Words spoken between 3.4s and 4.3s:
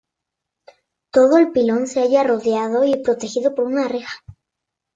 por una reja.